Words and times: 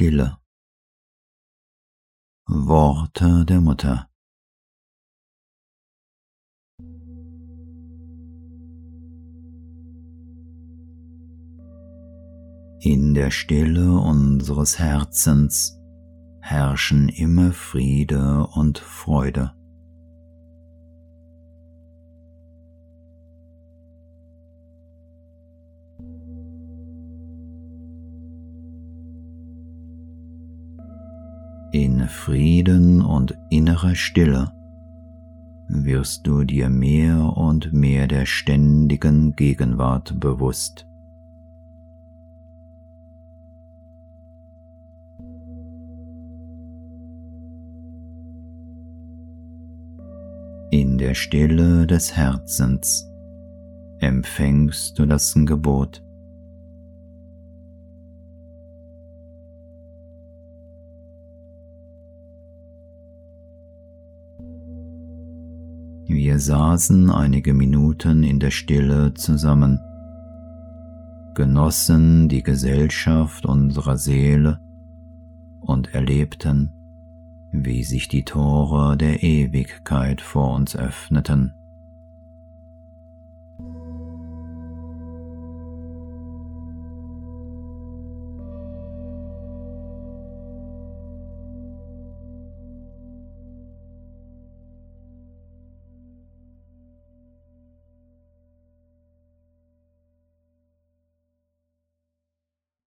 Stille. 0.00 0.38
Worte 2.46 3.44
der 3.44 3.60
Mutter. 3.60 4.08
In 12.80 13.14
der 13.14 13.32
Stille 13.32 13.98
unseres 13.98 14.78
Herzens 14.78 15.76
herrschen 16.42 17.08
immer 17.08 17.50
Friede 17.50 18.46
und 18.54 18.78
Freude. 18.78 19.57
In 31.80 32.08
Frieden 32.08 33.02
und 33.02 33.38
innerer 33.50 33.94
Stille 33.94 34.50
wirst 35.68 36.26
du 36.26 36.42
dir 36.42 36.68
mehr 36.68 37.36
und 37.36 37.72
mehr 37.72 38.08
der 38.08 38.26
ständigen 38.26 39.36
Gegenwart 39.36 40.18
bewusst. 40.18 40.88
In 50.72 50.98
der 50.98 51.14
Stille 51.14 51.86
des 51.86 52.16
Herzens 52.16 53.08
empfängst 54.00 54.98
du 54.98 55.06
das 55.06 55.32
Gebot. 55.32 56.02
Wir 66.28 66.38
saßen 66.38 67.08
einige 67.08 67.54
Minuten 67.54 68.22
in 68.22 68.38
der 68.38 68.50
Stille 68.50 69.14
zusammen, 69.14 69.80
genossen 71.34 72.28
die 72.28 72.42
Gesellschaft 72.42 73.46
unserer 73.46 73.96
Seele 73.96 74.60
und 75.60 75.94
erlebten, 75.94 76.74
wie 77.50 77.82
sich 77.82 78.08
die 78.08 78.26
Tore 78.26 78.98
der 78.98 79.22
Ewigkeit 79.22 80.20
vor 80.20 80.54
uns 80.54 80.76
öffneten. 80.76 81.54